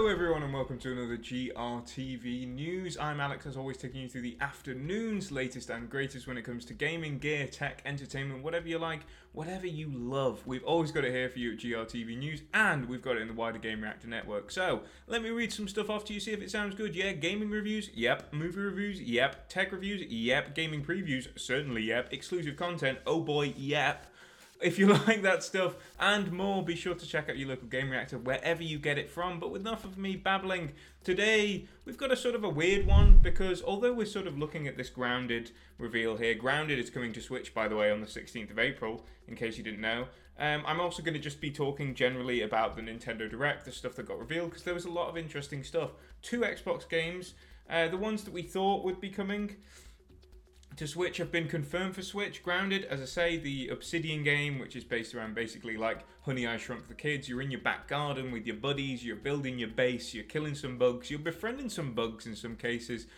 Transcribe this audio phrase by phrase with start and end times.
[0.00, 2.96] Hello, everyone, and welcome to another GRTV news.
[2.96, 6.64] I'm Alex, as always, taking you through the afternoon's latest and greatest when it comes
[6.64, 9.00] to gaming, gear, tech, entertainment, whatever you like,
[9.32, 10.40] whatever you love.
[10.46, 13.28] We've always got it here for you at GRTV News, and we've got it in
[13.28, 14.50] the wider Gamereactor network.
[14.50, 16.96] So, let me read some stuff off to you, see if it sounds good.
[16.96, 17.90] Yeah, gaming reviews?
[17.92, 18.32] Yep.
[18.32, 19.02] Movie reviews?
[19.02, 19.50] Yep.
[19.50, 20.00] Tech reviews?
[20.00, 20.54] Yep.
[20.54, 21.28] Gaming previews?
[21.38, 22.10] Certainly, yep.
[22.10, 23.00] Exclusive content?
[23.06, 24.06] Oh boy, yep.
[24.60, 28.22] If you like that stuff and more, be sure to check out your local Gamereactor
[28.22, 29.40] wherever you get it from.
[29.40, 33.18] But with enough of me babbling, today we've got a sort of a weird one
[33.22, 37.22] because although we're sort of looking at this Grounded reveal here, Grounded is coming to
[37.22, 40.06] Switch, by the way, on the 16th of April, in case you didn't know.
[40.38, 43.94] Um, I'm also going to just be talking generally about the Nintendo Direct, the stuff
[43.96, 45.90] that got revealed, because there was a lot of interesting stuff.
[46.22, 47.34] Two Xbox games,
[47.68, 49.56] uh, the ones that we thought would be coming
[50.80, 52.42] to Switch have been confirmed for Switch.
[52.42, 56.56] Grounded, as I say, the Obsidian game, which is based around basically like Honey I
[56.56, 57.28] Shrunk the Kids.
[57.28, 60.78] You're in your back garden with your buddies, you're building your base, you're killing some
[60.78, 63.08] bugs, you're befriending some bugs in some cases,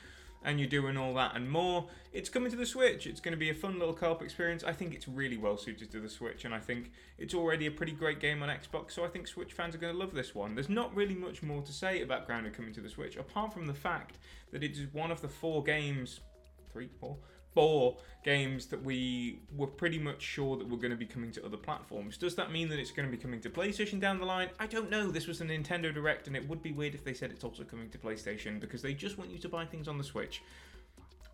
[0.42, 1.86] and you're doing all that and more.
[2.12, 3.06] It's coming to the Switch.
[3.06, 4.64] It's going to be a fun little co op experience.
[4.64, 7.70] I think it's really well suited to the Switch, and I think it's already a
[7.70, 10.34] pretty great game on Xbox, so I think Switch fans are going to love this
[10.34, 10.56] one.
[10.56, 13.68] There's not really much more to say about Grounded coming to the Switch, apart from
[13.68, 14.18] the fact
[14.50, 16.18] that it is one of the four games,
[16.72, 17.18] three, four
[17.54, 21.44] four games that we were pretty much sure that were going to be coming to
[21.44, 22.16] other platforms.
[22.16, 24.48] Does that mean that it's going to be coming to PlayStation down the line?
[24.60, 25.10] I don't know.
[25.10, 27.64] This was a Nintendo Direct, and it would be weird if they said it's also
[27.64, 30.42] coming to PlayStation because they just want you to buy things on the Switch.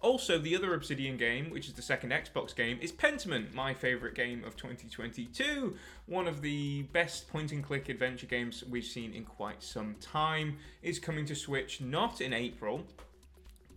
[0.01, 4.15] Also, the other Obsidian game, which is the second Xbox game, is Pentiment, my favourite
[4.15, 5.75] game of 2022.
[6.07, 10.59] One of the best point and click adventure games we've seen in quite some time.
[10.83, 12.85] Is coming to Switch not in April,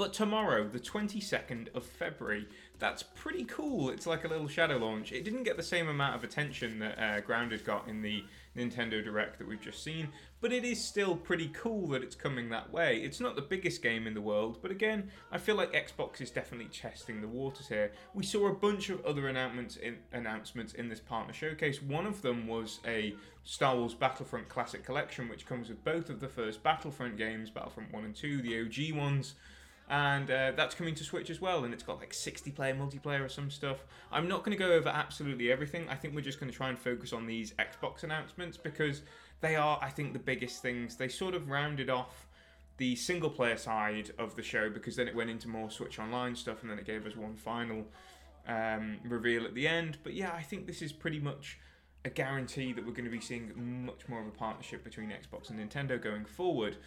[0.02, 2.48] but tomorrow, the 22nd of February,
[2.80, 3.92] that's pretty cool.
[3.92, 5.12] It's like a little shadow launch.
[5.12, 8.24] It didn't get the same amount of attention that uh, Grounded got in the
[8.58, 10.08] Nintendo Direct that we've just seen,
[10.40, 12.98] but it is still pretty cool that it's coming that way.
[12.98, 16.32] It's not the biggest game in the world, but again, I feel like Xbox is
[16.32, 17.92] definitely testing the waters here.
[18.16, 21.80] We saw a bunch of other announcements in, announcements in this partner showcase.
[21.80, 23.14] One of them was a
[23.44, 27.94] Star Wars Battlefront Classic Collection, which comes with both of the first Battlefront games, Battlefront
[27.94, 29.36] 1 and 2, the OG ones
[29.92, 31.66] and uh, that's coming to Switch as well.
[31.66, 33.86] And it's got like 60 player multiplayer or some stuff.
[34.10, 35.88] I'm not going to go over absolutely everything.
[35.90, 39.02] I think we're just going to try and focus on these Xbox announcements because
[39.42, 40.96] they are, I think, the biggest things.
[40.96, 42.26] They sort of rounded off
[42.78, 46.38] the single player side of the show because then it went into more Switch Online
[46.38, 47.86] stuff, and then it gave us one final
[48.48, 49.98] um, reveal at the end.
[50.04, 51.60] But yeah, I think this is pretty much
[52.06, 55.50] a guarantee that we're going to be seeing much more of a partnership between Xbox
[55.50, 56.78] and Nintendo going forward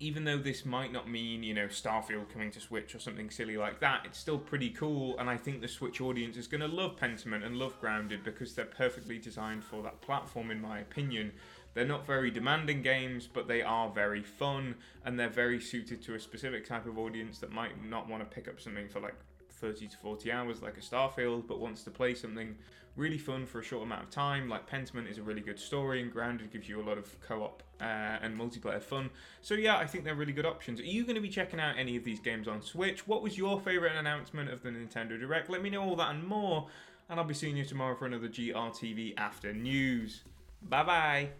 [0.00, 3.58] even though this might not mean, you know, Starfield coming to Switch or something silly
[3.58, 5.18] like that, it's still pretty cool.
[5.18, 8.54] And I think the Switch audience is going to love Pentiment and love Grounded because
[8.54, 11.32] they're perfectly designed for that platform, in my opinion.
[11.74, 14.74] They're not very demanding games, but they are very fun
[15.04, 18.34] and they're very suited to a specific type of audience that might not want to
[18.34, 19.14] pick up something for like
[19.60, 22.56] 30 to 40 hours like a Starfield, but wants to play something
[22.96, 24.48] really fun for a short amount of time.
[24.48, 27.62] Like Pentiment is a really good story, and Grounded gives you a lot of co-op
[27.80, 29.10] uh, and multiplayer fun.
[29.42, 30.80] So yeah, I think they're really good options.
[30.80, 33.06] Are you going to be checking out any of these games on Switch?
[33.06, 35.50] What was your favorite announcement of the Nintendo Direct?
[35.50, 36.68] Let me know all that and more,
[37.08, 40.22] and I'll be seeing you tomorrow for another GRTV After News.
[40.62, 41.30] Bye bye.